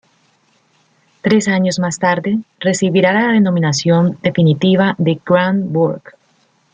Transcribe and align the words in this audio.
Tres 1.21 1.47
años 1.47 1.77
más 1.77 1.99
tarde 1.99 2.39
recibiría 2.59 3.13
la 3.13 3.27
denominación 3.33 4.17
definitiva 4.23 4.95
de 4.97 5.21
Grand 5.23 5.71
Bourg. 5.71 6.01